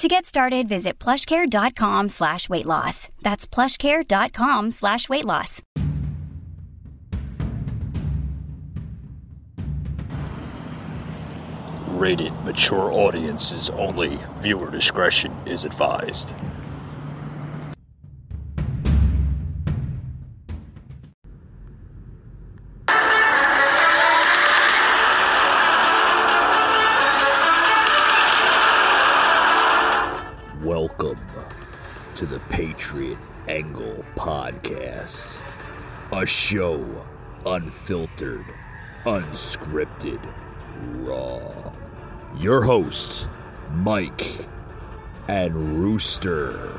[0.00, 3.10] To get started, visit plushcare.com slash weight loss.
[3.20, 5.60] That's plushcare.com slash weight loss.
[11.88, 14.18] Rated mature audiences only.
[14.38, 16.32] Viewer discretion is advised.
[36.20, 36.84] A show
[37.46, 38.44] unfiltered,
[39.06, 40.20] unscripted,
[40.96, 41.72] raw.
[42.36, 43.26] Your hosts,
[43.72, 44.46] Mike
[45.28, 46.78] and Rooster.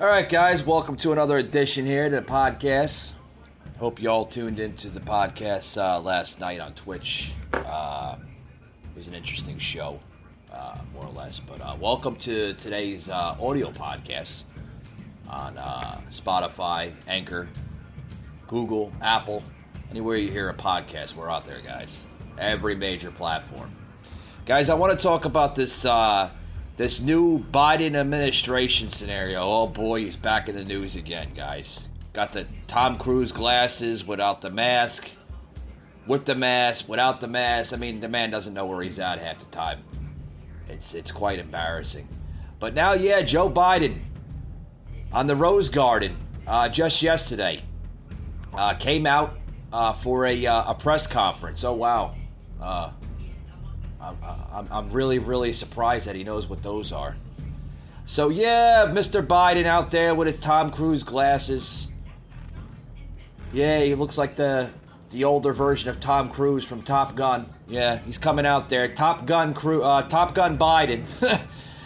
[0.00, 3.12] All right, guys, welcome to another edition here to the podcast.
[3.78, 7.32] Hope you all tuned into the podcast uh, last night on Twitch.
[7.52, 8.16] Uh,
[8.82, 10.00] it was an interesting show,
[10.50, 11.40] uh, more or less.
[11.40, 14.44] But uh, welcome to today's uh, audio podcast
[15.28, 17.48] on uh, Spotify, Anchor,
[18.46, 19.42] Google, Apple,
[19.90, 22.06] anywhere you hear a podcast, we're out there, guys.
[22.38, 23.70] Every major platform,
[24.46, 24.70] guys.
[24.70, 25.82] I want to talk about this
[26.78, 29.42] this new Biden administration scenario.
[29.42, 31.88] Oh boy, he's back in the news again, guys.
[32.16, 35.06] Got the Tom Cruise glasses without the mask,
[36.06, 37.74] with the mask, without the mask.
[37.74, 39.84] I mean, the man doesn't know where he's at half the time.
[40.66, 42.08] It's it's quite embarrassing.
[42.58, 43.98] But now, yeah, Joe Biden
[45.12, 46.16] on the Rose Garden
[46.46, 47.62] uh, just yesterday
[48.54, 49.36] uh, came out
[49.70, 51.64] uh, for a, uh, a press conference.
[51.64, 52.14] Oh wow,
[52.62, 52.92] uh,
[54.00, 54.16] I'm,
[54.50, 57.14] I'm, I'm really really surprised that he knows what those are.
[58.06, 59.20] So yeah, Mr.
[59.22, 61.88] Biden out there with his Tom Cruise glasses.
[63.52, 64.70] Yeah, he looks like the
[65.10, 67.48] the older version of Tom Cruise from Top Gun.
[67.68, 68.88] Yeah, he's coming out there.
[68.88, 71.04] Top Gun crew, uh, Top Gun Biden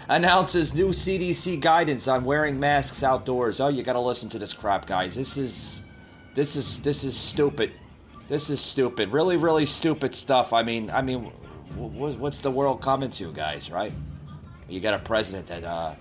[0.09, 3.61] announces new CDC guidance on wearing masks outdoors.
[3.61, 5.15] Oh, you got to listen to this crap, guys.
[5.15, 5.83] This is
[6.35, 7.73] this is this is stupid.
[8.29, 9.11] This is stupid.
[9.11, 10.53] Really, really stupid stuff.
[10.53, 11.25] I mean, I mean,
[11.77, 13.71] wh- what's the world coming to, guys?
[13.71, 13.93] Right?
[14.69, 15.95] You got a president that uh,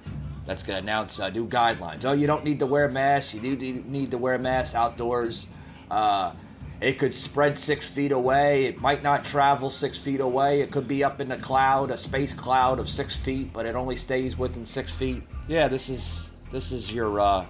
[0.50, 2.06] that's going to announce uh, new guidelines.
[2.06, 3.36] Oh, you don't need to wear masks.
[3.36, 5.46] You need need to wear masks outdoors.
[5.92, 6.34] Uh,
[6.82, 8.66] it could spread six feet away.
[8.66, 10.62] It might not travel six feet away.
[10.62, 13.76] It could be up in a cloud, a space cloud of six feet, but it
[13.76, 15.22] only stays within six feet.
[15.48, 17.46] Yeah, this is this is your uh,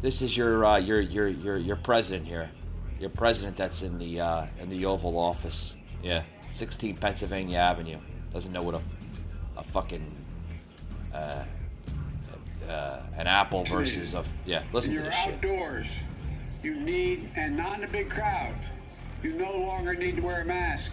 [0.00, 2.50] this is your uh, your your your your president here,
[2.98, 5.74] your president that's in the uh, in the Oval Office.
[6.02, 6.22] Yeah,
[6.54, 7.98] 16 Pennsylvania Avenue.
[8.32, 8.80] Doesn't know what a
[9.58, 10.10] a fucking
[11.12, 11.44] uh,
[12.68, 14.62] uh, an apple versus a yeah.
[14.72, 15.34] Listen to You're this shit.
[15.34, 15.92] outdoors.
[16.62, 18.54] You need, and not in a big crowd,
[19.22, 20.92] you no longer need to wear a mask.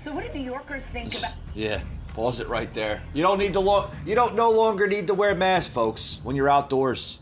[0.00, 1.32] So what do New Yorkers think about?
[1.54, 1.82] Yeah,
[2.14, 3.02] pause it right there.
[3.12, 6.20] You don't need to lo- you don't no longer need to wear a mask, folks,
[6.22, 7.18] when you're outdoors.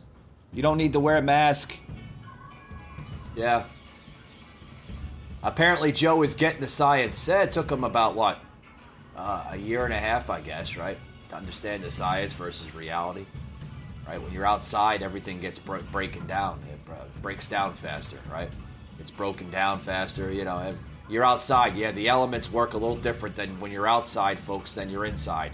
[0.53, 1.73] You don't need to wear a mask.
[3.35, 3.65] Yeah.
[5.43, 7.29] Apparently Joe is getting the science.
[7.29, 8.39] Eh, It took him about what?
[9.17, 10.99] Uh, a year and a half, I guess, right?
[11.33, 13.25] To understand the science versus reality.
[14.07, 14.21] Right?
[14.23, 16.61] When you're outside, everything gets bro- breaking down.
[16.71, 18.51] It bro- breaks down faster, right?
[19.01, 20.75] It's broken down faster, you know.
[21.09, 24.91] You're outside, yeah, the elements work a little different than when you're outside, folks, than
[24.91, 25.53] you're inside.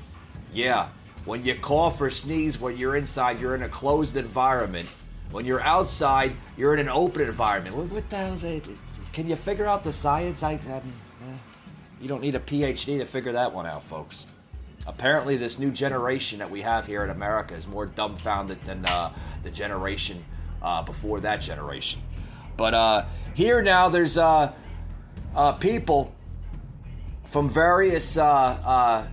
[0.52, 0.88] Yeah,
[1.24, 4.88] when you cough or sneeze when you're inside, you're in a closed environment.
[5.30, 7.76] When you're outside, you're in an open environment.
[7.76, 8.62] What, what the hell is that?
[9.12, 10.42] Can you figure out the science?
[10.42, 10.92] I, I mean,
[11.28, 11.36] eh,
[12.00, 14.26] you don't need a PhD to figure that one out, folks.
[14.86, 19.12] Apparently, this new generation that we have here in America is more dumbfounded than uh,
[19.42, 20.24] the generation
[20.62, 22.00] uh, before that generation.
[22.56, 23.04] But uh,
[23.34, 24.52] here now, there's uh,
[25.34, 26.12] uh, people
[27.26, 29.06] from various uh,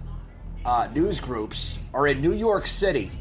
[0.93, 3.11] news groups are in New York City,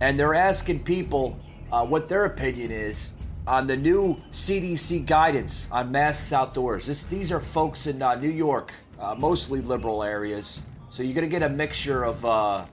[0.00, 1.38] and they're asking people
[1.70, 3.14] what their opinion is
[3.46, 6.86] on the new CDC guidance on masks outdoors.
[6.86, 8.72] This, these are folks in New York,
[9.16, 10.62] mostly liberal areas.
[10.96, 12.64] So you're gonna get a mixture of uh,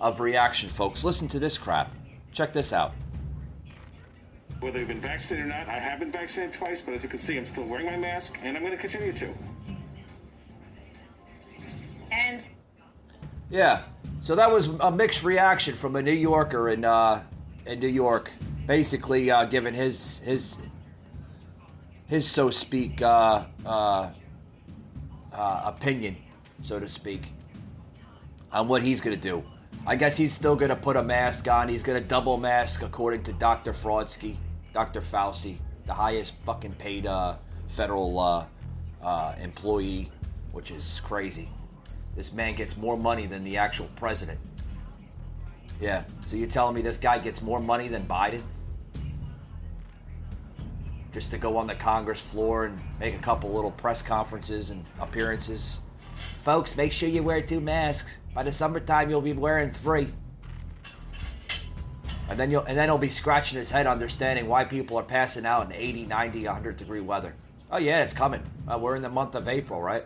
[0.00, 1.02] of reaction, folks.
[1.02, 1.90] Listen to this crap.
[2.30, 2.92] Check this out.
[4.60, 5.66] whether you've been vaccinated or not.
[5.66, 8.36] I have been vaccinated twice, but as you can see, I'm still wearing my mask,
[8.42, 9.34] and I'm going to continue to.
[12.12, 12.42] And
[13.48, 13.84] Yeah.
[14.20, 17.22] So that was a mixed reaction from a New Yorker in uh,
[17.64, 18.30] in New York,
[18.66, 20.58] basically uh, giving his his
[22.08, 24.10] his so speak uh, uh,
[25.32, 26.18] uh, opinion,
[26.60, 27.32] so to speak,
[28.52, 29.42] on what he's gonna do.
[29.86, 31.68] I guess he's still gonna put a mask on.
[31.68, 33.72] He's gonna double mask, according to Dr.
[33.72, 34.36] Fraudsky,
[34.72, 35.00] Dr.
[35.00, 37.36] Fauci, the highest fucking paid uh,
[37.68, 38.46] federal uh,
[39.02, 40.10] uh, employee,
[40.52, 41.48] which is crazy.
[42.16, 44.38] This man gets more money than the actual president.
[45.80, 46.04] Yeah.
[46.26, 48.42] So you're telling me this guy gets more money than Biden?
[51.12, 54.84] Just to go on the Congress floor and make a couple little press conferences and
[55.00, 55.80] appearances.
[56.44, 58.16] Folks, make sure you wear two masks.
[58.34, 60.08] By the summertime, you'll be wearing three.
[62.28, 65.44] And then you'll and then he'll be scratching his head, understanding why people are passing
[65.44, 67.34] out in 80, 90, 100 degree weather.
[67.72, 68.42] Oh yeah, it's coming.
[68.68, 70.04] Uh, we're in the month of April, right?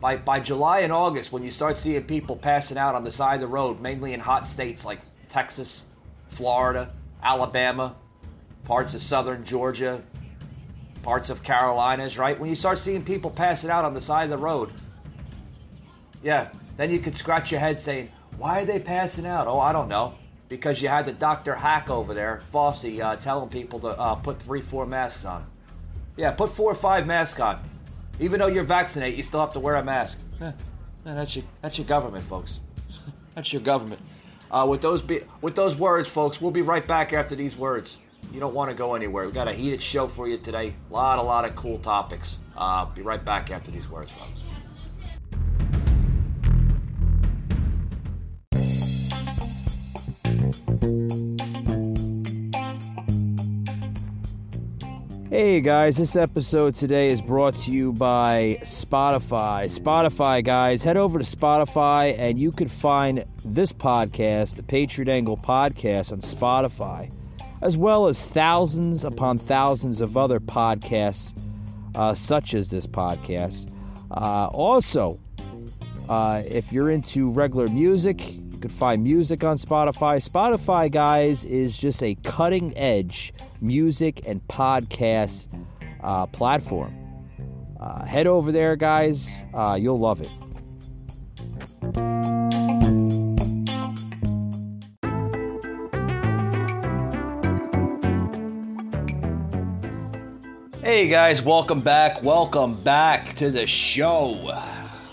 [0.00, 3.34] by by July and August, when you start seeing people passing out on the side
[3.34, 5.84] of the road, mainly in hot states like Texas,
[6.28, 6.90] Florida,
[7.22, 7.96] Alabama,
[8.64, 10.02] parts of southern Georgia,
[11.02, 12.38] parts of Carolinas, right?
[12.38, 14.70] When you start seeing people passing out on the side of the road,
[16.22, 18.08] yeah, then you could scratch your head saying,
[18.38, 19.48] why are they passing out?
[19.48, 20.14] Oh, I don't know.
[20.48, 21.54] Because you had the Dr.
[21.54, 25.44] Hack over there, Fauci, uh, telling people to uh, put three, four masks on.
[26.16, 27.62] Yeah, put four or five masks on.
[28.20, 30.18] Even though you're vaccinated, you still have to wear a mask.
[30.40, 30.52] Yeah,
[31.04, 32.60] that's your that's your government, folks.
[33.34, 34.00] that's your government.
[34.50, 37.98] Uh, with those be, with those words, folks, we'll be right back after these words.
[38.32, 39.26] You don't want to go anywhere.
[39.26, 40.74] We got a heated show for you today.
[40.90, 42.38] A lot, a lot of cool topics.
[42.56, 44.40] Uh, be right back after these words, folks.
[55.38, 59.70] Hey guys, this episode today is brought to you by Spotify.
[59.72, 65.36] Spotify, guys, head over to Spotify and you can find this podcast, the Patriot Angle
[65.36, 67.12] podcast, on Spotify,
[67.62, 71.34] as well as thousands upon thousands of other podcasts,
[71.94, 73.70] uh, such as this podcast.
[74.10, 75.20] Uh, also,
[76.08, 80.20] uh, if you're into regular music, you can find music on Spotify.
[80.20, 85.46] Spotify, guys, is just a cutting edge music and podcast
[86.02, 86.92] uh, platform.
[87.78, 89.44] Uh, head over there, guys.
[89.54, 90.28] Uh, you'll love it.
[100.82, 102.24] Hey guys, welcome back.
[102.24, 104.32] Welcome back to the show.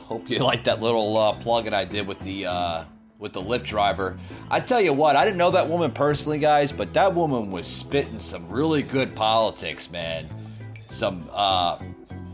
[0.08, 2.86] Hope you like that little uh, plug-in I did with the uh,
[3.20, 4.18] with the lip driver.
[4.50, 7.68] I tell you what, I didn't know that woman personally, guys, but that woman was
[7.68, 10.30] spitting some really good politics, man.
[10.88, 11.80] Some uh,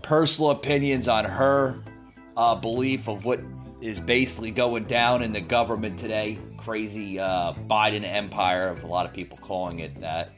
[0.01, 1.81] personal opinions on her
[2.35, 3.39] uh, belief of what
[3.81, 6.37] is basically going down in the government today.
[6.57, 10.31] Crazy uh, Biden empire, of a lot of people calling it that.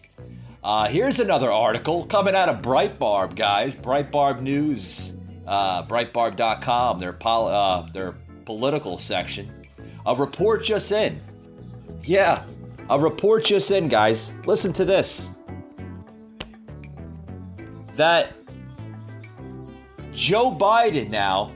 [0.63, 3.73] Uh, here's another article coming out of Breitbart, guys.
[3.73, 5.13] Breitbart News,
[5.45, 8.13] uh, Breitbart.com, their pol- uh, their
[8.45, 9.62] political section.
[10.05, 11.21] A report just in.
[12.03, 12.45] Yeah,
[12.89, 14.33] a report just in, guys.
[14.45, 15.29] Listen to this.
[17.95, 18.33] That
[20.13, 21.51] Joe Biden now.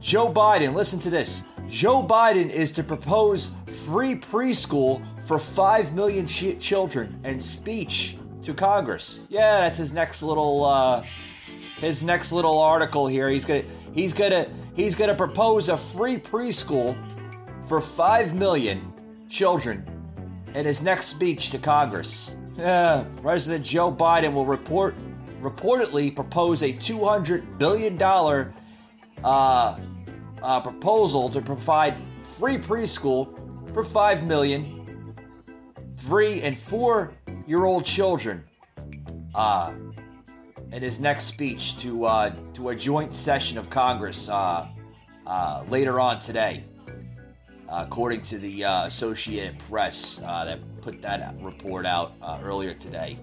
[0.00, 1.42] Joe Biden, listen to this.
[1.68, 8.52] Joe Biden is to propose free preschool for 5 million ch- children and speech to
[8.52, 9.20] Congress.
[9.28, 11.04] Yeah, that's his next little uh,
[11.78, 13.28] his next little article here.
[13.28, 16.96] He's going to he's going to he's going to propose a free preschool
[17.66, 18.92] for 5 million
[19.28, 19.84] children
[20.54, 22.34] in his next speech to Congress.
[22.54, 24.96] Yeah, President Joe Biden will report
[25.40, 28.52] reportedly propose a 200 billion dollar
[29.24, 29.78] uh,
[30.42, 33.28] uh, proposal to provide free preschool
[33.72, 34.78] for 5 million
[35.96, 37.12] three and four
[37.46, 38.44] year old children
[39.34, 39.72] uh,
[40.72, 44.66] in his next speech to uh, to a joint session of Congress uh,
[45.26, 46.64] uh, later on today,
[47.68, 53.16] according to the uh, Associated Press uh, that put that report out uh, earlier today.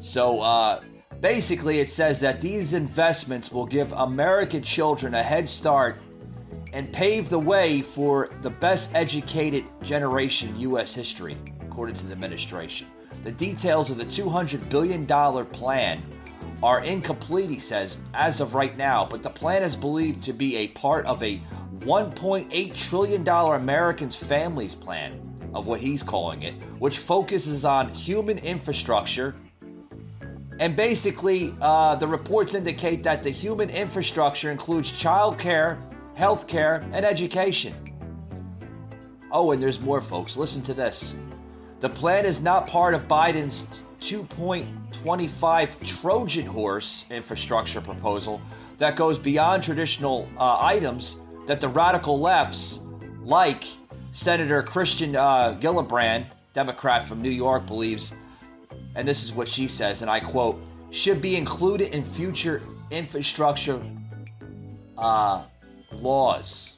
[0.00, 0.80] So uh,
[1.20, 5.98] basically, it says that these investments will give American children a head start
[6.72, 10.94] and pave the way for the best educated generation in U.S.
[10.94, 12.86] history, according to the administration.
[13.24, 15.06] The details of the $200 billion
[15.46, 16.02] plan
[16.62, 20.56] are incomplete, he says, as of right now, but the plan is believed to be
[20.56, 21.40] a part of a
[21.80, 29.34] $1.8 trillion Americans Families Plan, of what he's calling it, which focuses on human infrastructure.
[30.58, 35.78] And basically, uh, the reports indicate that the human infrastructure includes childcare,
[36.16, 37.74] healthcare, and education.
[39.30, 40.36] Oh, and there's more, folks.
[40.36, 41.14] Listen to this.
[41.80, 43.66] The plan is not part of Biden's
[44.00, 48.40] 2.25 Trojan horse infrastructure proposal
[48.78, 52.80] that goes beyond traditional uh, items that the radical lefts,
[53.22, 53.64] like
[54.12, 58.14] Senator Christian uh, Gillibrand, Democrat from New York, believes,
[58.94, 60.60] and this is what she says, and I quote,
[60.90, 63.82] should be included in future infrastructure
[64.96, 65.42] uh,
[65.92, 66.74] laws,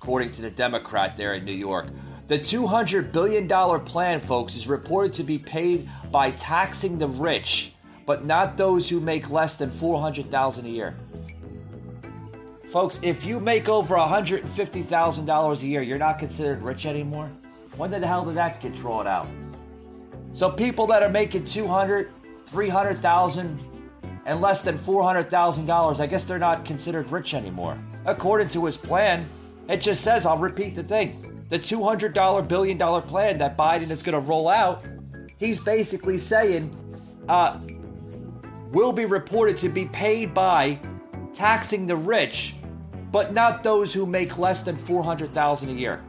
[0.00, 1.86] according to the Democrat there in New York.
[2.28, 3.48] The $200 billion
[3.80, 7.72] plan, folks, is reported to be paid by taxing the rich,
[8.04, 10.94] but not those who make less than $400,000 a year.
[12.70, 17.30] Folks, if you make over $150,000 a year, you're not considered rich anymore.
[17.78, 19.26] When the hell did that get drawn out?
[20.34, 22.10] So people that are making 200,
[22.44, 23.60] 300,000
[24.26, 27.78] and less than $400,000, I guess they're not considered rich anymore.
[28.04, 29.26] According to his plan,
[29.66, 31.27] it just says, I'll repeat the thing.
[31.48, 34.84] The $200 billion plan that Biden is going to roll out,
[35.38, 36.74] he's basically saying
[37.28, 37.58] uh,
[38.70, 40.78] will be reported to be paid by
[41.32, 42.54] taxing the rich
[43.10, 46.02] but not those who make less than 400,000 a year.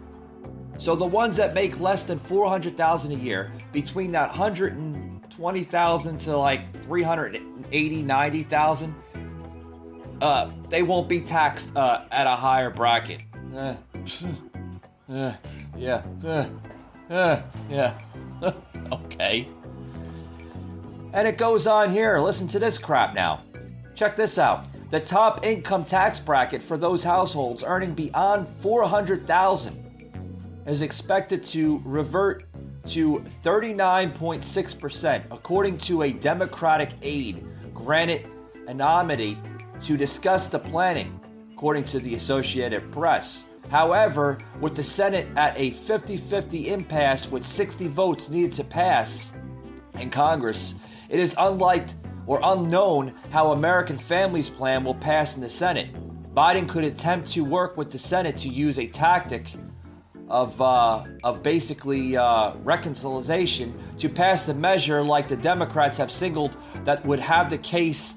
[0.78, 6.84] So the ones that make less than 400,000 a year, between that 120,000 to like
[6.84, 8.96] 380, 90,000,
[10.22, 13.22] uh, they won't be taxed uh, at a higher bracket.
[15.10, 15.34] Uh,
[15.76, 16.46] yeah, uh,
[17.10, 18.00] uh, yeah,
[18.92, 19.48] okay.
[21.14, 22.20] And it goes on here.
[22.20, 23.44] Listen to this crap now.
[23.96, 24.68] Check this out.
[24.92, 30.22] The top income tax bracket for those households earning beyond 400,000
[30.68, 32.46] is expected to revert
[32.88, 38.28] to 39.6% according to a Democratic aide granted
[38.68, 39.38] anonymity
[39.82, 41.20] to discuss the planning
[41.54, 43.44] according to the Associated Press.
[43.70, 49.32] However, with the Senate at a 50-50 impasse with 60 votes needed to pass
[50.00, 50.76] in Congress,
[51.08, 51.90] it is unlike
[52.26, 55.90] or unknown how American Families Plan will pass in the Senate.
[56.34, 59.52] Biden could attempt to work with the Senate to use a tactic
[60.30, 66.56] of, uh, of basically uh, reconciliation to pass the measure like the Democrats have signaled
[66.86, 68.14] that would have the case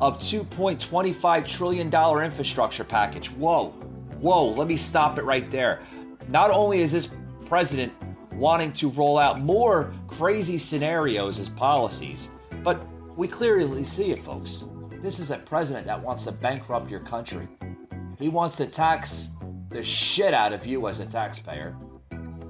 [0.00, 3.30] of $2.25 trillion infrastructure package.
[3.32, 3.74] Whoa,
[4.20, 5.80] whoa, let me stop it right there.
[6.28, 7.08] Not only is this
[7.46, 7.92] president
[8.34, 12.30] wanting to roll out more crazy scenarios as policies,
[12.62, 12.84] but
[13.16, 14.64] we clearly see it, folks.
[15.00, 17.48] This is a president that wants to bankrupt your country.
[18.18, 19.28] He wants to tax
[19.70, 21.76] the shit out of you as a taxpayer.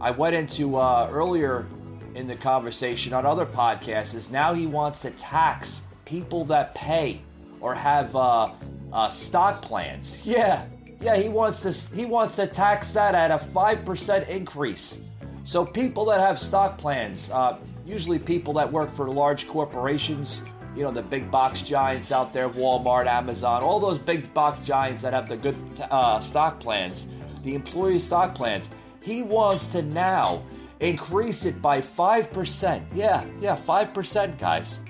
[0.01, 1.67] I went into uh, earlier
[2.15, 7.21] in the conversation on other podcasts is now he wants to tax people that pay
[7.61, 8.53] or have uh,
[8.93, 10.25] uh, stock plans.
[10.27, 10.67] Yeah,
[11.01, 14.99] yeah, he wants to he wants to tax that at a five percent increase.
[15.45, 20.41] So people that have stock plans, uh, usually people that work for large corporations
[20.77, 25.03] you know, the big box giants out there, Walmart, Amazon, all those big box giants
[25.03, 25.57] that have the good
[25.91, 27.09] uh, stock plans,
[27.43, 28.69] the employee stock plans.
[29.03, 30.43] He wants to now
[30.81, 32.85] increase it by 5%.
[32.95, 34.81] Yeah, yeah, 5%, guys.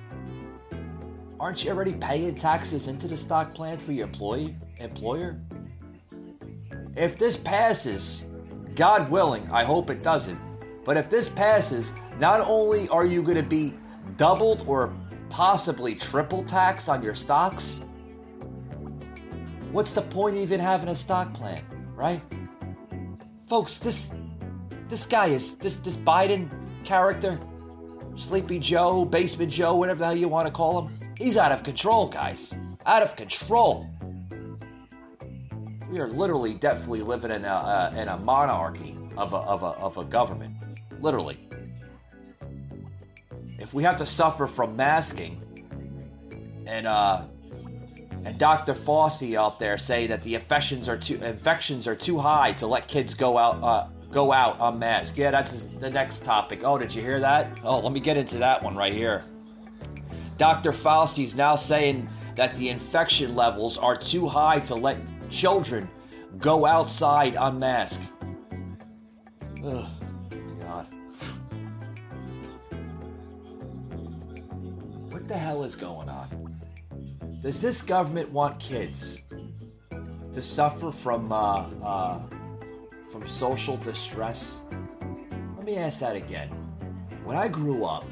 [1.38, 5.38] Aren't you already paying taxes into the stock plan for your employee employer?
[6.96, 8.24] If this passes,
[8.74, 10.40] God willing, I hope it doesn't,
[10.84, 13.74] but if this passes, not only are you going to be
[14.16, 14.94] doubled or
[15.28, 17.82] possibly triple taxed on your stocks,
[19.72, 21.62] what's the point even having a stock plan,
[21.94, 22.22] right?
[23.46, 24.08] Folks, this
[24.88, 26.48] this guy is this this Biden
[26.84, 27.38] character,
[28.16, 31.62] Sleepy Joe, Basement Joe, whatever the hell you want to call him, he's out of
[31.62, 32.54] control, guys.
[32.86, 33.86] Out of control.
[35.90, 39.66] We are literally, definitely living in a, uh, in a monarchy of a, of, a,
[39.66, 40.54] of a government.
[41.00, 41.46] Literally
[43.58, 45.42] if we have to suffer from masking
[46.66, 47.22] and uh
[48.24, 48.72] and Dr.
[48.72, 52.88] Fauci out there say that the infections are too infections are too high to let
[52.88, 55.16] kids go out uh, go out unmasked.
[55.16, 56.62] Yeah, that's the next topic.
[56.64, 57.58] Oh, did you hear that?
[57.62, 59.24] Oh, let me get into that one right here.
[60.38, 60.70] Dr.
[60.70, 64.98] Fauci is now saying that the infection levels are too high to let
[65.36, 65.86] children
[66.38, 68.02] go outside unmasked.
[69.62, 69.86] Ugh.
[70.60, 70.86] God.
[75.10, 76.58] What the hell is going on?
[77.42, 79.20] Does this government want kids
[80.32, 82.20] to suffer from uh, uh,
[83.12, 84.56] from social distress?
[85.56, 86.48] Let me ask that again.
[87.24, 88.06] When I grew up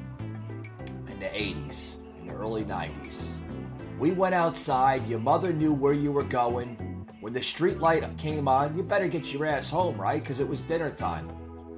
[1.08, 3.36] in the 80s, in the early 90s,
[3.98, 6.93] we went outside, your mother knew where you were going.
[7.24, 10.22] When the street light came on, you better get your ass home, right?
[10.22, 11.26] Because it was dinner time.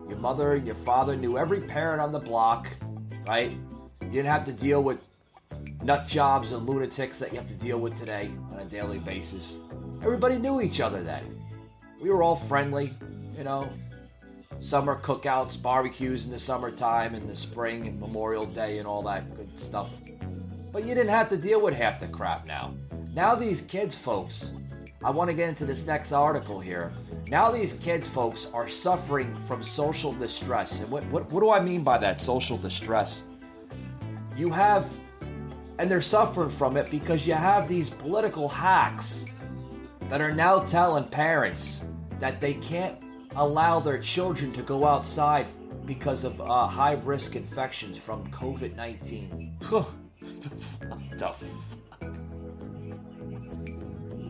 [0.08, 2.68] Your mother and your father knew every parent on the block,
[3.28, 3.52] right?
[4.00, 4.98] You didn't have to deal with
[5.84, 9.56] nut jobs and lunatics that you have to deal with today on a daily basis.
[10.02, 11.40] Everybody knew each other then.
[12.02, 12.92] We were all friendly,
[13.38, 13.68] you know.
[14.58, 19.36] Summer cookouts, barbecues in the summertime, in the spring, and Memorial Day, and all that
[19.36, 19.94] good stuff.
[20.72, 22.74] But you didn't have to deal with half the crap now.
[23.14, 24.50] Now, these kids, folks,
[25.06, 26.92] I want to get into this next article here.
[27.28, 30.80] Now, these kids, folks, are suffering from social distress.
[30.80, 33.22] And what, what, what do I mean by that, social distress?
[34.36, 34.92] You have,
[35.78, 39.26] and they're suffering from it because you have these political hacks
[40.08, 41.84] that are now telling parents
[42.18, 43.00] that they can't
[43.36, 45.46] allow their children to go outside
[45.86, 49.56] because of uh, high risk infections from COVID 19.
[49.70, 49.86] what
[51.16, 51.46] the?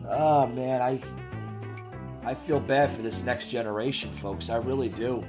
[0.09, 0.99] Oh man, I
[2.25, 4.49] I feel bad for this next generation, folks.
[4.49, 5.23] I really do.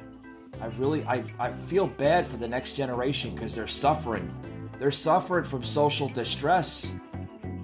[0.60, 4.32] I really I, I feel bad for the next generation because they're suffering.
[4.78, 6.90] They're suffering from social distress.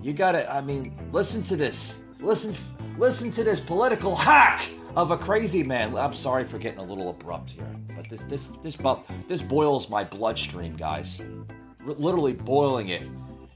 [0.02, 2.02] You gotta I mean, listen to this.
[2.20, 2.54] Listen
[2.98, 5.96] listen to this political hack of a crazy man.
[5.96, 8.76] I'm sorry for getting a little abrupt here, but this this this
[9.26, 11.22] this boils my bloodstream, guys.
[11.86, 13.02] R- literally boiling it,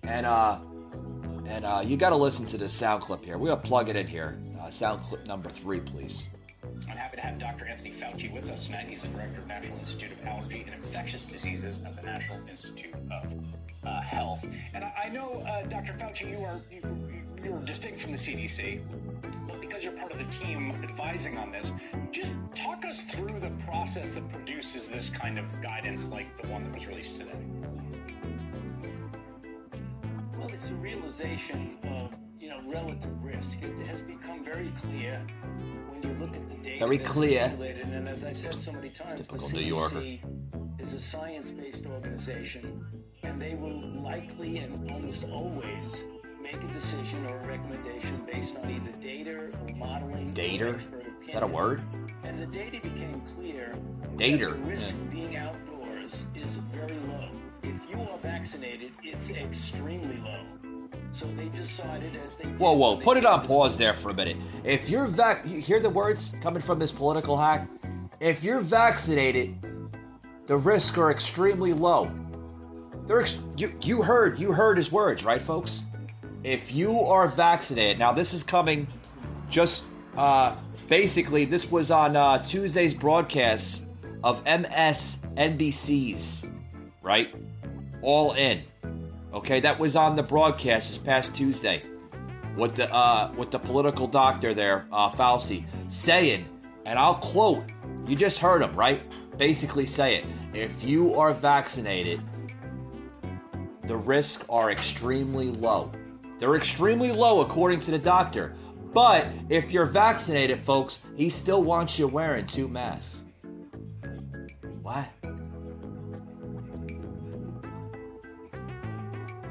[0.03, 0.61] and uh,
[1.49, 3.38] and uh, you got to listen to this sound clip here.
[3.38, 4.38] We're gonna plug it in here.
[4.61, 6.23] Uh, sound clip number three, please.
[6.88, 7.67] I'm happy to have Dr.
[7.67, 8.88] Anthony Fauci with us tonight.
[8.88, 12.95] He's the director of National Institute of Allergy and Infectious Diseases at the National Institute
[12.95, 13.33] of
[13.85, 14.45] uh, Health.
[14.75, 15.93] And I, I know, uh, Dr.
[15.95, 16.83] Fauci, you are you,
[17.43, 18.83] you're distinct from the CDC,
[19.47, 21.73] but because you're part of the team advising on this,
[22.11, 26.64] just talk us through the process that produces this kind of guidance, like the one
[26.64, 27.38] that was released today.
[30.69, 33.57] It's realization of you know relative risk.
[33.63, 35.19] It has become very clear
[35.89, 36.81] when you look at the data.
[36.81, 37.50] Very clear.
[37.91, 39.97] And as I've said so many times, Typical the New Yorker.
[39.97, 40.21] CDC
[40.78, 42.85] is a science-based organization,
[43.23, 46.04] and they will likely and almost always
[46.43, 50.35] make a decision or a recommendation based on either data or modeling.
[50.35, 50.69] Data?
[50.69, 51.81] expert Is that a word?
[52.25, 53.75] And the data became clear.
[54.17, 55.11] Data, The risk yeah.
[55.15, 57.31] being outdoors is very low.
[57.69, 60.41] If you are vaccinated, it's extremely low.
[61.11, 64.37] So they decided as they Whoa, whoa, put it on pause there for a minute.
[64.65, 67.69] If you're vac, you hear the words coming from this political hack?
[68.21, 69.57] If you're vaccinated,
[70.47, 72.11] the risks are extremely low.
[73.07, 75.83] They're ex- you, you heard you heard his words, right, folks?
[76.45, 78.87] If you are vaccinated, now this is coming
[79.50, 79.85] just
[80.17, 80.57] uh,
[80.89, 83.83] basically this was on uh, Tuesday's broadcast
[84.25, 85.19] of MSNBC's,
[87.02, 87.35] right?
[88.02, 88.63] All in.
[89.32, 91.82] Okay, that was on the broadcast this past Tuesday.
[92.56, 96.49] With the uh, with the political doctor there, uh, Fauci, saying,
[96.87, 97.65] and I'll quote,
[98.06, 99.06] you just heard him, right?
[99.37, 102.21] Basically saying, if you are vaccinated,
[103.82, 105.93] the risks are extremely low.
[106.39, 108.54] They're extremely low according to the doctor.
[108.93, 113.25] But if you're vaccinated, folks, he still wants you wearing two masks.
[114.82, 115.06] What?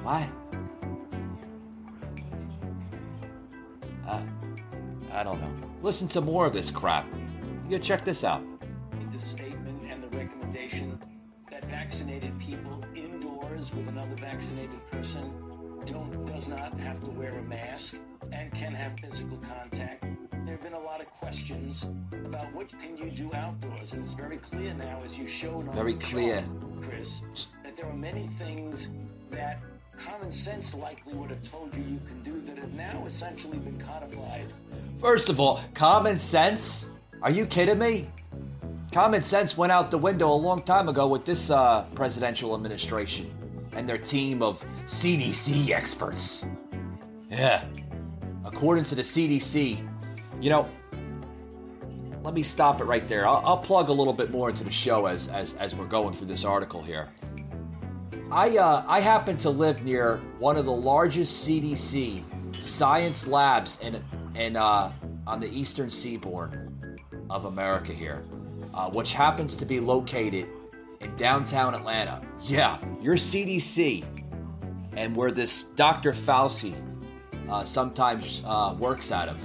[0.08, 0.24] What?
[4.08, 4.22] Uh,
[5.12, 5.54] I don't know.
[5.82, 7.06] Listen to more of this crap.
[7.70, 8.42] You check this out.
[9.12, 10.98] the statement and the recommendation
[11.52, 15.30] that vaccinated people indoors with another vaccinated person
[15.86, 17.96] don't does not have to wear a mask
[18.32, 20.06] and can have physical contact.
[20.32, 24.14] There have been a lot of questions about what can you do outdoors, and it's
[24.14, 26.38] very clear now, as you showed on Very the clear.
[26.38, 27.22] chart, Chris,
[27.66, 28.88] that there are many things
[29.32, 29.60] that
[29.98, 33.80] common sense likely would have told you you can do that have now essentially been
[33.80, 34.46] codified
[35.00, 36.90] First of all, common sense?
[37.22, 38.10] Are you kidding me?
[38.92, 43.32] Common sense went out the window a long time ago with this uh, presidential administration
[43.74, 46.44] and their team of CDC experts.
[47.30, 47.64] Yeah.
[48.44, 49.88] According to the CDC,
[50.42, 50.68] you know,
[52.24, 53.28] let me stop it right there.
[53.28, 56.14] I'll, I'll plug a little bit more into the show as, as, as we're going
[56.14, 57.10] through this article here.
[58.32, 62.24] I uh, I happen to live near one of the largest CDC
[62.62, 64.04] science labs in
[64.36, 64.92] in uh,
[65.26, 66.70] on the eastern seaboard
[67.30, 68.26] of America here,
[68.74, 70.48] uh, which happens to be located
[71.00, 72.22] in downtown Atlanta.
[72.42, 74.04] Yeah, your CDC,
[74.98, 76.12] and where this Dr.
[76.12, 76.76] Fauci
[77.50, 79.42] uh, sometimes uh, works out of,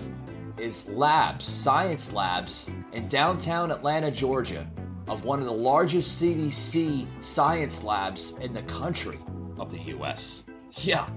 [0.58, 4.68] is labs, science labs in downtown Atlanta, Georgia,
[5.08, 9.18] of one of the largest CDC science labs in the country
[9.58, 10.44] of the US.
[10.72, 11.08] Yeah,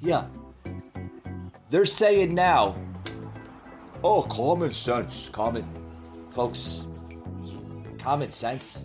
[0.00, 0.26] yeah.
[1.70, 2.74] They're saying now,
[4.02, 5.64] oh, common sense, common.
[6.32, 6.86] Folks,
[7.98, 8.84] common sense.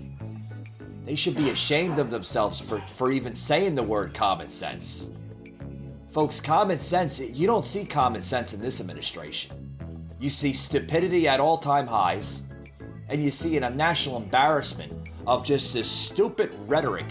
[1.06, 5.10] They should be ashamed of themselves for, for even saying the word common sense.
[6.10, 10.06] Folks, common sense, you don't see common sense in this administration.
[10.20, 12.41] You see stupidity at all time highs,
[13.10, 14.91] and you see it a national embarrassment
[15.28, 17.06] of just this stupid rhetoric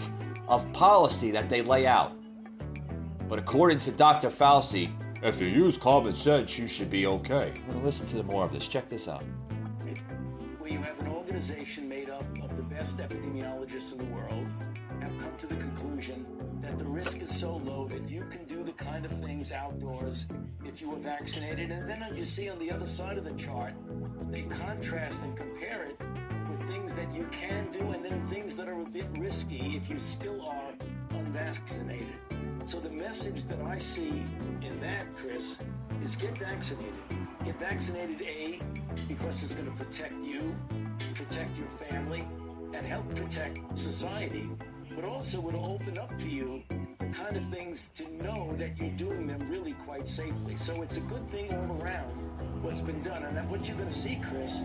[0.47, 2.11] of policy that they lay out.
[3.27, 4.29] But according to Dr.
[4.29, 4.91] Fauci,
[5.23, 7.51] if you use common sense, you should be okay.
[7.55, 8.67] I'm going to listen to more of this.
[8.67, 9.23] Check this out.
[10.59, 14.45] Where you have an organization made up of the best epidemiologists in the world
[15.01, 16.25] have come to the conclusion
[16.65, 20.25] that the risk is so low that you can do the kind of things outdoors
[20.65, 21.71] if you were vaccinated.
[21.71, 23.73] And then as you see on the other side of the chart,
[24.31, 25.99] they contrast and compare it
[26.49, 29.89] with things that you can do and then things that are a bit risky if
[29.89, 30.73] you still are
[31.11, 32.15] unvaccinated.
[32.65, 34.25] So the message that I see
[34.61, 35.57] in that, Chris,
[36.03, 36.93] is get vaccinated.
[37.43, 38.59] Get vaccinated, A,
[39.07, 40.55] because it's going to protect you,
[41.13, 42.27] protect your family,
[42.73, 44.49] and help protect society.
[44.95, 46.63] But also it'll open up to you
[46.99, 50.55] the kind of things to know that you're doing them really quite safely.
[50.55, 52.11] So it's a good thing all around
[52.63, 53.23] what's been done.
[53.23, 54.61] And what you're going to see, Chris,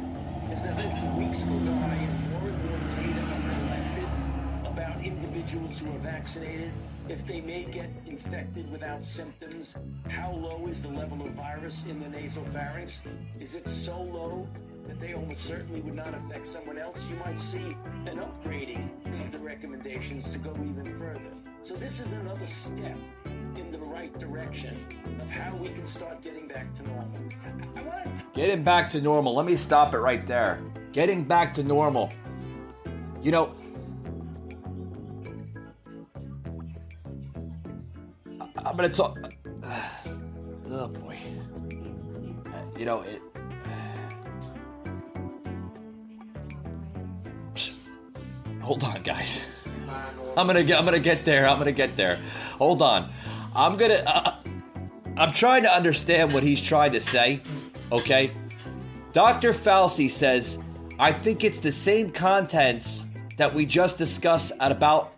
[0.52, 5.80] is that as weeks go by and more and more data are collected about individuals
[5.80, 6.70] who are vaccinated,
[7.08, 9.74] if they may get infected without symptoms,
[10.08, 13.00] how low is the level of virus in the nasopharynx?
[13.40, 14.46] Is it so low
[14.86, 17.08] that they almost certainly would not affect someone else?
[17.08, 18.88] You might see an upgrading
[19.24, 21.30] of the recommendations to go even further.
[21.62, 22.96] So this is another step
[23.56, 24.76] in the right direction
[25.20, 27.10] of how we can start getting back to normal.
[27.76, 29.34] I want to Getting back to normal.
[29.34, 30.62] Let me stop it right there.
[30.92, 32.12] Getting back to normal.
[33.22, 33.54] You know,
[38.70, 39.18] I'm gonna talk.
[40.72, 41.18] Oh boy.
[42.78, 43.20] You know it.
[48.70, 49.44] Hold on, guys.
[50.36, 50.78] I'm gonna get.
[50.78, 51.48] I'm gonna get there.
[51.48, 52.20] I'm gonna get there.
[52.56, 53.12] Hold on.
[53.52, 54.00] I'm gonna.
[54.06, 54.36] Uh,
[55.16, 57.40] I'm trying to understand what he's trying to say.
[57.90, 58.30] Okay.
[59.12, 59.50] Dr.
[59.50, 60.56] Fauci says,
[61.00, 65.14] I think it's the same contents that we just discussed at about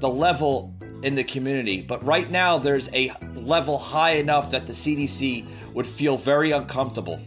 [0.00, 1.82] the level in the community.
[1.82, 7.20] But right now, there's a level high enough that the CDC would feel very uncomfortable.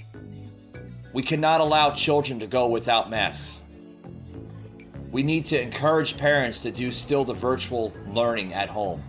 [1.13, 3.59] We cannot allow children to go without masks.
[5.12, 9.04] We need to encourage parents to do still the virtual learning at home.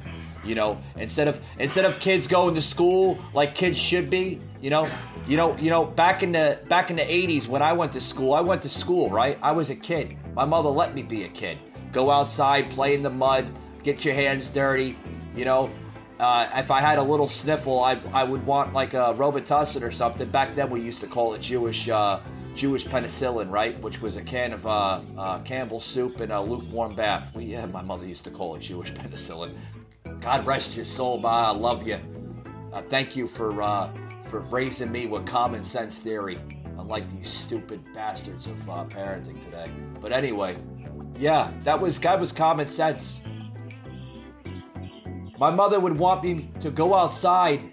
[0.44, 4.70] You know, instead of instead of kids going to school like kids should be, you
[4.70, 4.88] know,
[5.28, 8.00] you know, you know, back in the back in the 80s when I went to
[8.00, 9.38] school, I went to school, right?
[9.42, 10.16] I was a kid.
[10.34, 11.58] My mother let me be a kid.
[11.92, 13.46] Go outside, play in the mud,
[13.82, 14.96] get your hands dirty,
[15.34, 15.70] you know.
[16.18, 19.90] Uh, if I had a little sniffle, I, I would want like a Robitussin or
[19.90, 20.28] something.
[20.28, 22.20] Back then, we used to call it Jewish uh,
[22.54, 23.80] Jewish penicillin, right?
[23.80, 27.34] Which was a can of uh, uh, Campbell's soup and a lukewarm bath.
[27.34, 29.56] We, yeah, my mother used to call it Jewish penicillin.
[30.20, 31.50] God rest your soul, Ma.
[31.50, 31.98] I love you.
[32.72, 33.92] Uh, thank you for uh,
[34.28, 36.38] for raising me with common sense theory,
[36.78, 39.70] unlike these stupid bastards of uh, parenting today.
[40.00, 40.56] But anyway,
[41.18, 43.22] yeah, that was God was common sense.
[45.38, 47.64] My mother would want me to go outside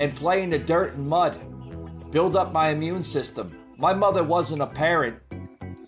[0.00, 1.38] and play in the dirt and mud,
[2.10, 3.50] build up my immune system.
[3.78, 5.18] My mother wasn't a parent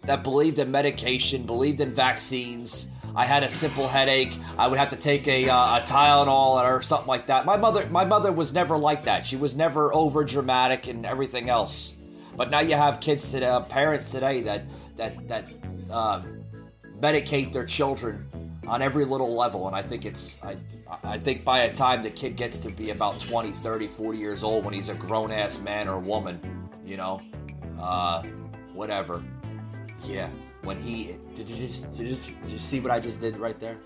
[0.02, 2.86] that believed in medication, believed in vaccines.
[3.16, 4.38] I had a simple headache.
[4.58, 7.46] I would have to take a, uh, a Tylenol or something like that.
[7.46, 9.24] My mother, my mother was never like that.
[9.26, 11.94] She was never over dramatic and everything else.
[12.36, 14.64] But now you have kids today, uh, parents today that
[14.96, 15.48] that that
[15.90, 16.22] uh,
[17.00, 18.28] medicate their children
[18.66, 20.58] on every little level and i think it's I,
[21.02, 24.42] I think by the time the kid gets to be about 20 30 40 years
[24.42, 26.38] old when he's a grown-ass man or woman
[26.84, 27.22] you know
[27.80, 28.22] uh,
[28.72, 29.22] whatever
[30.04, 30.30] yeah
[30.62, 33.36] when he did you just did you, just, did you see what i just did
[33.36, 33.76] right there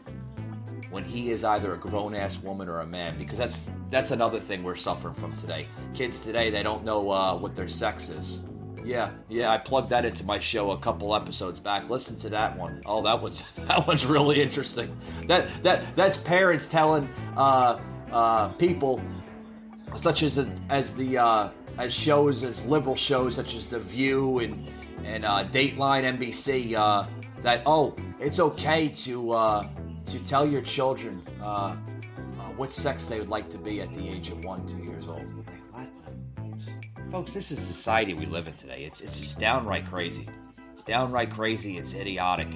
[0.90, 4.62] when he is either a grown-ass woman or a man because that's that's another thing
[4.62, 8.42] we're suffering from today kids today they don't know uh, what their sex is
[8.84, 11.88] yeah, yeah, I plugged that into my show a couple episodes back.
[11.88, 12.82] Listen to that one.
[12.84, 14.96] Oh, that was that one's really interesting.
[15.26, 17.78] That that that's parents telling uh,
[18.10, 19.00] uh, people
[19.96, 21.48] such as as the uh,
[21.78, 24.70] as shows as liberal shows such as The View and
[25.04, 27.06] and uh, Dateline NBC uh,
[27.42, 29.68] that oh it's okay to uh,
[30.06, 31.76] to tell your children uh, uh,
[32.56, 35.26] what sex they would like to be at the age of one two years old.
[37.10, 38.84] Folks, this is the society we live in today.
[38.84, 40.28] It's it's just downright crazy.
[40.72, 41.76] It's downright crazy.
[41.76, 42.48] It's idiotic.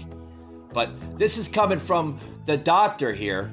[0.73, 3.51] But this is coming from the doctor here,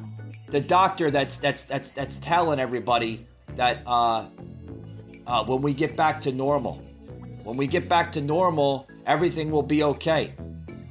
[0.47, 3.83] the doctor that's that's that's that's telling everybody that
[5.27, 6.81] uh, when we get back to normal,
[7.43, 10.33] when we get back to normal, everything will be okay.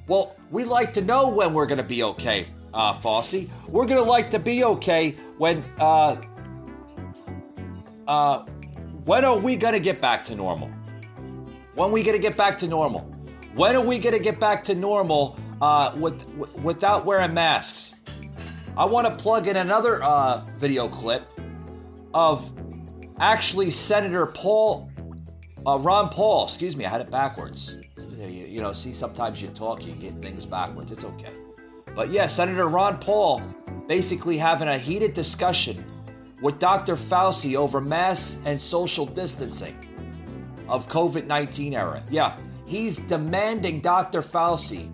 [0.06, 3.48] Well, we like to know when we're going to be okay, uh, Fauci.
[3.68, 6.20] We're going to like to be okay when uh,
[8.06, 8.44] uh,
[9.04, 10.70] when are we going to get back to normal?
[11.74, 13.00] When are we going to get back to normal?
[13.54, 17.94] When are we going to get back to normal uh, with, w- without wearing masks?
[18.76, 21.28] I want to plug in another uh, video clip
[22.14, 22.50] of
[23.22, 24.90] actually Senator Paul,
[25.64, 27.76] uh, Ron Paul, excuse me, I had it backwards.
[28.18, 30.90] You, you know, see, sometimes you talk, you get things backwards.
[30.90, 31.32] It's okay.
[31.94, 33.40] But yeah, Senator Ron Paul
[33.86, 35.84] basically having a heated discussion
[36.42, 36.96] with Dr.
[36.96, 39.76] Fauci over masks and social distancing
[40.68, 42.02] of COVID 19 era.
[42.10, 44.22] Yeah, he's demanding Dr.
[44.22, 44.92] Fauci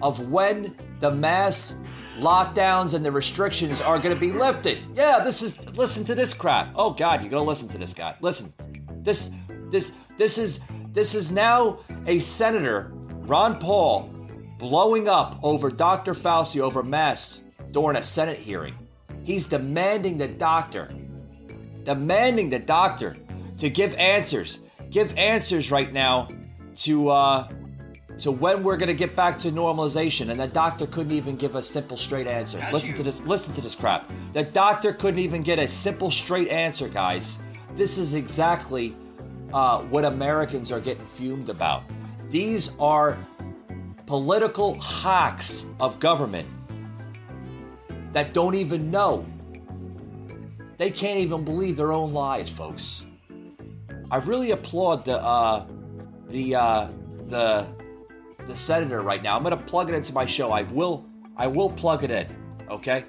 [0.00, 1.74] of when the mass
[2.18, 4.78] lockdowns and the restrictions are going to be lifted.
[4.94, 6.72] Yeah, this is listen to this crap.
[6.76, 8.16] Oh God, you're going to listen to this guy.
[8.22, 8.54] Listen,
[9.02, 9.28] this
[9.70, 10.60] this this is
[10.94, 12.90] this is now a senator,
[13.26, 14.08] Ron Paul,
[14.58, 16.14] blowing up over Dr.
[16.14, 18.74] Fauci over masks during a Senate hearing.
[19.24, 20.90] He's demanding the doctor,
[21.82, 23.14] demanding the doctor
[23.58, 26.30] to give answers, give answers right now
[26.76, 27.48] to uh,
[28.18, 30.30] to when we're going to get back to normalization.
[30.30, 32.64] And the doctor couldn't even give a simple straight answer.
[32.72, 33.24] listen to this.
[33.26, 34.10] Listen to this crap.
[34.32, 37.42] The doctor couldn't even get a simple straight answer, guys.
[37.76, 38.96] This is exactly
[39.52, 41.82] uh, what Americans are getting fumed about.
[42.30, 43.18] These are
[44.06, 46.48] political hacks of government
[48.12, 49.26] that don't even know.
[50.76, 53.04] They can't even believe their own lies, folks.
[54.10, 55.66] I really applaud the uh,
[56.28, 56.88] the uh,
[57.28, 57.66] the
[58.46, 59.36] the senator right now.
[59.36, 60.50] I'm going to plug it into my show.
[60.50, 62.26] I will I will plug it in,
[62.70, 63.04] okay?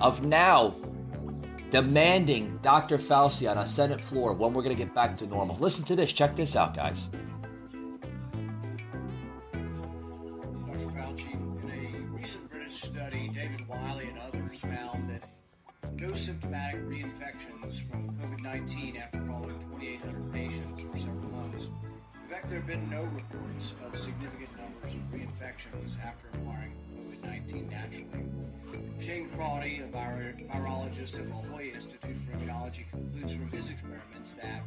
[0.00, 0.74] Of now
[1.70, 2.98] demanding Dr.
[2.98, 5.56] Fauci on a Senate floor when we're going to get back to normal.
[5.56, 6.12] Listen to this.
[6.12, 7.10] Check this out, guys.
[31.12, 34.62] Virologist at La Institute for Immunology, concludes from his experiments that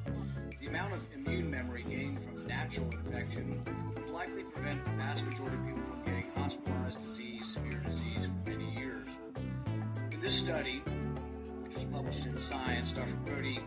[0.60, 5.58] the amount of immune memory gained from natural infection would likely prevent the vast majority
[5.58, 9.08] of people from getting hospitalized disease, severe disease, for many years.
[10.12, 10.82] In this study,
[11.64, 13.16] which was published in Science, Dr.
[13.26, 13.60] Crotty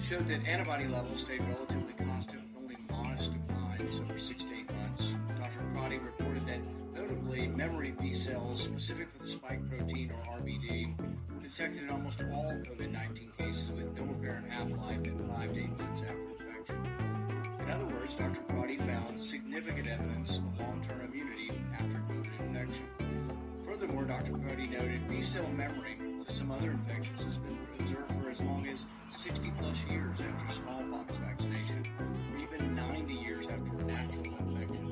[0.00, 5.04] showed that antibody levels stayed relatively constant only modest declines over six to eight months.
[5.38, 5.60] Dr.
[5.72, 6.60] Crotty reported that
[7.04, 10.98] notably memory B cells specific for the spike protein or RBD
[11.34, 15.78] were detected in almost all COVID-19 cases with no apparent half-life at five to eight
[15.78, 16.86] months after infection.
[17.60, 18.40] In other words, Dr.
[18.48, 22.86] Crotty found significant evidence of long-term immunity after COVID infection.
[23.66, 24.32] Furthermore, Dr.
[24.38, 28.66] Crotty noted B cell memory to some other infections has been observed for as long
[28.66, 34.83] as 60 plus years after smallpox vaccination, or even 90 years after a natural infection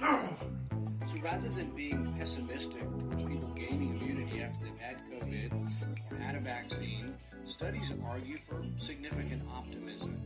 [0.00, 5.52] So rather than being pessimistic towards people gaining immunity after they've had COVID
[6.10, 7.14] or had a vaccine,
[7.46, 10.20] studies argue for significant optimism.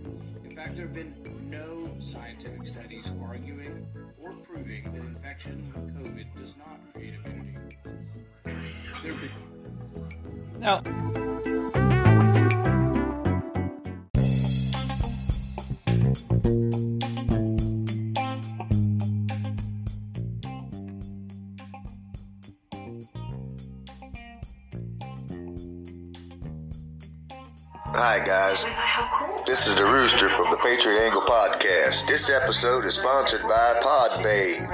[0.45, 1.15] In fact, there have been
[1.49, 3.87] no scientific studies arguing
[4.23, 7.77] or proving that infection with COVID does not create immunity.
[9.03, 11.70] There have been
[27.93, 28.65] Hi guys,
[29.47, 32.07] this is the Rooster from the Patriot Angle Podcast.
[32.07, 34.65] This episode is sponsored by Podbay.fm.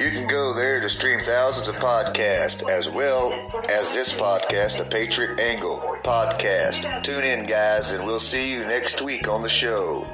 [0.00, 3.32] You can go there to stream thousands of podcasts as well
[3.68, 7.02] as this podcast, the Patriot Angle Podcast.
[7.02, 10.06] Tune in guys and we'll see you next week on the show.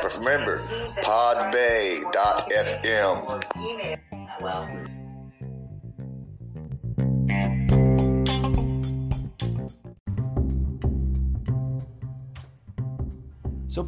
[0.00, 0.58] But remember,
[1.02, 2.00] Podbay.fm.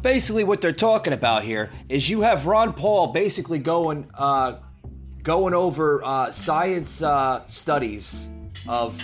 [0.03, 4.59] basically, what they're talking about here is you have Ron Paul basically going uh,
[5.23, 8.27] going over uh, science uh, studies
[8.67, 9.01] of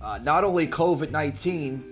[0.00, 1.84] uh, not only COVID nineteen,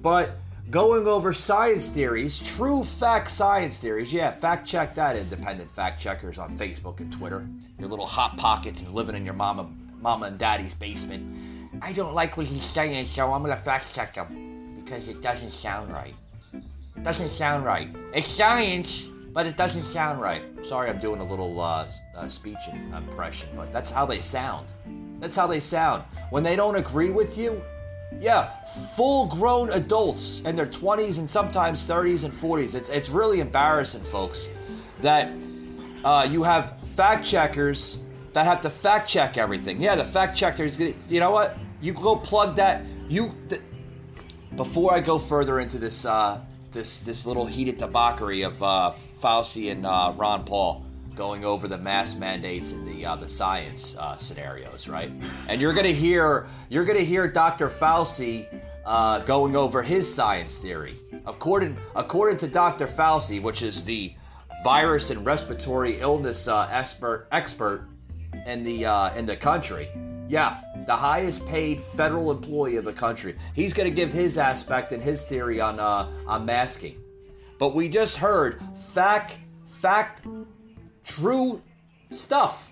[0.00, 0.30] but
[0.70, 4.12] going over science theories, true fact science theories.
[4.12, 7.46] Yeah, fact check that, independent fact checkers on Facebook and Twitter.
[7.78, 9.68] Your little hot pockets and living in your mama,
[10.00, 11.82] mama and daddy's basement.
[11.82, 15.50] I don't like what he's saying, so I'm gonna fact check him because it doesn't
[15.50, 16.14] sound right.
[16.96, 17.88] It doesn't sound right.
[18.12, 20.42] It's science, but it doesn't sound right.
[20.64, 22.58] Sorry, I'm doing a little uh, uh, speech
[22.94, 24.72] impression, but that's how they sound.
[25.18, 26.04] That's how they sound.
[26.30, 27.62] When they don't agree with you,
[28.18, 28.50] yeah,
[28.96, 32.74] full grown adults in their 20s and sometimes 30s and 40s.
[32.74, 34.48] It's, it's really embarrassing, folks,
[35.00, 35.30] that
[36.04, 37.98] uh, you have fact checkers
[38.32, 39.80] that have to fact check everything.
[39.80, 41.56] Yeah, the fact checker is gonna, you know what?
[41.80, 42.84] You go plug that.
[43.08, 43.62] You, th-
[44.56, 46.40] before I go further into this, uh,
[46.72, 50.84] this, this little heated debauchery of uh, Fauci and uh, Ron Paul
[51.16, 55.12] going over the mask mandates and the uh, the science uh, scenarios, right?
[55.48, 57.68] And you're gonna hear you're gonna hear Dr.
[57.68, 58.46] Fauci
[58.86, 60.98] uh, going over his science theory.
[61.26, 62.86] According according to Dr.
[62.86, 64.14] Fauci, which is the
[64.64, 67.88] virus and respiratory illness uh, expert expert
[68.46, 68.84] in the
[69.16, 69.88] in the country,
[70.30, 73.36] yeah, the highest paid federal employee of the country.
[73.52, 77.02] He's gonna give his aspect and his theory on uh, on masking.
[77.58, 78.62] But we just heard
[78.92, 80.24] fact fact
[81.02, 81.60] true
[82.12, 82.70] stuff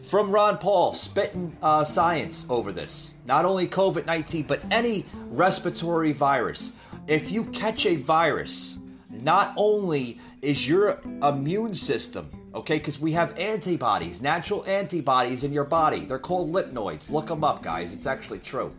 [0.00, 3.12] from Ron Paul, spitting uh, science over this.
[3.26, 6.72] Not only COVID 19, but any respiratory virus.
[7.06, 8.78] If you catch a virus,
[9.10, 15.64] not only is your immune system, okay, because we have antibodies, natural antibodies in your
[15.64, 16.04] body.
[16.04, 17.10] They're called lipnoids.
[17.10, 17.92] Look them up, guys.
[17.92, 18.72] It's actually true.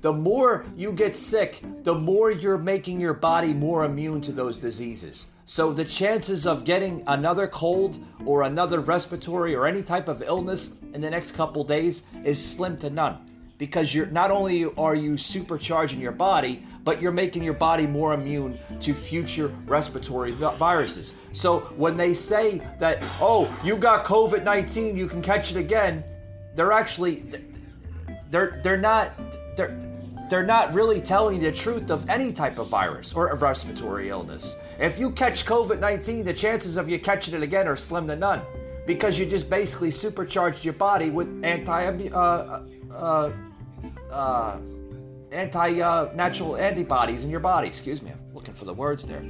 [0.00, 4.58] The more you get sick, the more you're making your body more immune to those
[4.58, 5.28] diseases.
[5.44, 10.70] So the chances of getting another cold or another respiratory or any type of illness
[10.94, 13.29] in the next couple days is slim to none.
[13.60, 18.14] Because you're not only are you supercharging your body, but you're making your body more
[18.14, 21.12] immune to future respiratory viruses.
[21.32, 26.02] So when they say that, oh, you got COVID-19, you can catch it again,
[26.56, 27.22] they're actually
[28.30, 29.12] they're they're not
[29.56, 29.78] they're
[30.30, 34.56] they're not really telling the truth of any type of virus or a respiratory illness.
[34.78, 38.16] If you catch COVID 19, the chances of you catching it again are slim to
[38.16, 38.40] none
[38.86, 43.30] because you just basically supercharged your body with anti uh, uh,
[44.10, 44.58] uh,
[45.32, 47.68] anti uh, natural antibodies in your body.
[47.68, 49.24] Excuse me, I'm looking for the words there.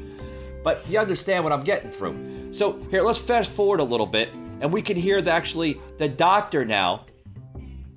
[0.62, 2.52] But you understand what I'm getting through.
[2.52, 6.08] So here, let's fast forward a little bit, and we can hear the, actually the
[6.08, 7.06] doctor now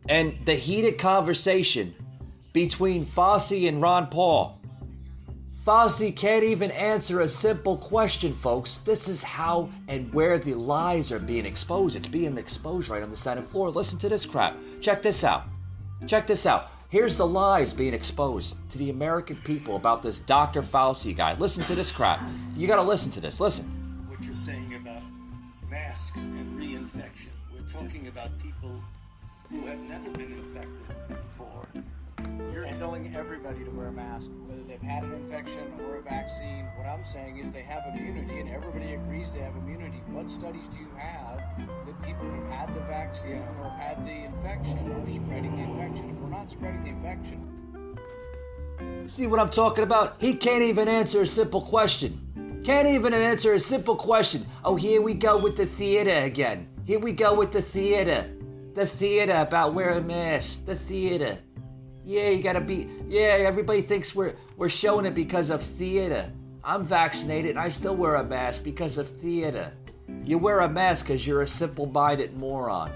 [0.08, 1.94] and the heated conversation
[2.52, 4.60] between Fauci and Ron Paul.
[5.66, 8.78] Fauci can't even answer a simple question, folks.
[8.80, 11.96] This is how and where the lies are being exposed.
[11.96, 13.70] It's being exposed right on the Senate floor.
[13.70, 14.58] Listen to this crap.
[14.82, 15.46] Check this out.
[16.08, 16.70] Check this out.
[16.89, 20.62] Here's the lies being exposed to the American people about this Dr.
[20.62, 21.34] Fauci guy.
[21.36, 22.20] Listen to this crap.
[22.56, 23.39] You got to listen to this.
[23.39, 23.66] Listen.
[24.10, 25.02] What you're saying about
[25.70, 27.32] masks and reinfection.
[27.52, 28.80] We're talking about people
[29.50, 31.68] who have never been infected before.
[32.54, 36.66] You're telling everybody to wear a mask, whether they've had an infection or a vaccine.
[36.78, 40.02] What I'm saying is they have immunity, and everybody agrees they have immunity.
[40.12, 44.78] What studies do you have that people who've had the vaccine or had the infection
[44.92, 46.10] are spreading the infection?
[46.10, 47.54] If we're not spreading the infection,
[49.06, 50.16] See what I'm talking about?
[50.20, 52.62] He can't even answer a simple question.
[52.64, 54.46] Can't even answer a simple question.
[54.64, 56.68] Oh, here we go with the theater again.
[56.86, 58.30] Here we go with the theater.
[58.74, 60.56] The theater about wearing masks.
[60.66, 61.38] The theater.
[62.06, 62.89] Yeah, you gotta be.
[63.08, 66.30] Yeah, everybody thinks we're we're showing it because of theater.
[66.63, 69.72] I'm vaccinated and I still wear a mask because of theater.
[70.26, 72.92] You wear a mask because you're a simple-minded moron.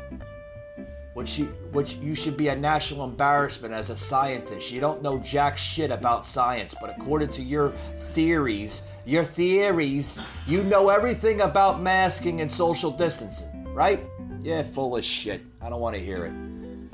[1.13, 4.72] Which you, which you should be a national embarrassment as a scientist.
[4.72, 7.74] You don't know jack shit about science, but according to your
[8.13, 14.00] theories, your theories, you know everything about masking and social distancing, right?
[14.43, 15.41] Yeah, full of shit.
[15.60, 16.34] I don't want to hear it.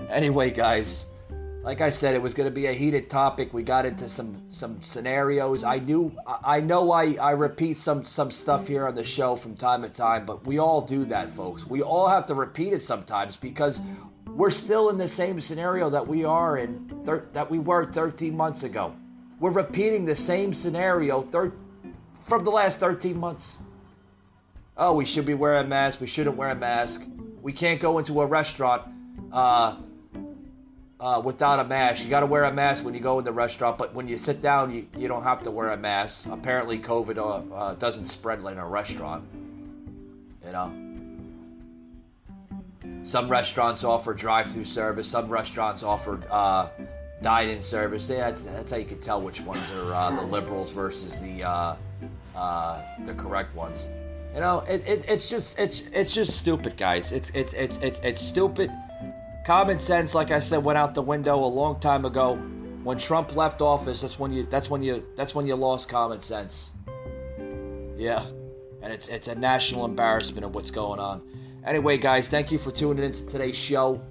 [0.09, 1.07] Anyway, guys,
[1.63, 3.53] like I said, it was going to be a heated topic.
[3.53, 5.63] We got into some some scenarios.
[5.63, 9.55] I knew, I know, I I repeat some some stuff here on the show from
[9.55, 11.65] time to time, but we all do that, folks.
[11.65, 13.81] We all have to repeat it sometimes because
[14.27, 18.35] we're still in the same scenario that we are in thir- that we were 13
[18.35, 18.93] months ago.
[19.39, 21.53] We're repeating the same scenario thir-
[22.21, 23.57] from the last 13 months.
[24.75, 26.01] Oh, we should be wearing a mask.
[26.01, 27.03] We shouldn't wear a mask.
[27.41, 28.83] We can't go into a restaurant.
[29.31, 29.77] Uh,
[31.03, 32.05] uh, without a mask.
[32.05, 34.17] You got to wear a mask when you go in the restaurant, but when you
[34.17, 36.27] sit down, you, you don't have to wear a mask.
[36.31, 39.25] Apparently, COVID uh, uh, doesn't spread in a restaurant.
[40.45, 40.71] You know?
[43.03, 46.69] Some restaurants offer drive through service, some restaurants offer uh,
[47.21, 48.09] died in service.
[48.09, 51.43] Yeah, that's, that's how you can tell which ones are uh, the liberals versus the
[51.43, 51.75] uh,
[53.03, 53.87] the correct ones.
[54.33, 57.11] You know, it, it, it's just it's it's just stupid, guys.
[57.11, 58.71] It's it's it's it's it's stupid.
[59.45, 62.35] Common sense, like I said, went out the window a long time ago.
[62.83, 66.21] When Trump left office, that's when you that's when you that's when you lost common
[66.21, 66.71] sense.
[67.97, 68.25] Yeah,
[68.81, 71.21] and it's it's a national embarrassment of what's going on.
[71.65, 74.01] Anyway, guys, thank you for tuning into today's show.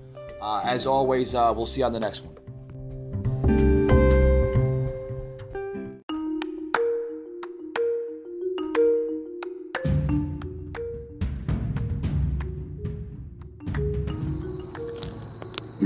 [0.40, 3.81] Uh, as always, uh, we'll see you on the next one.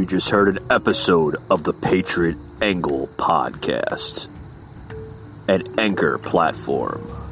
[0.07, 4.29] Just heard an episode of the Patriot Angle podcast,
[5.49, 7.26] an anchor platform.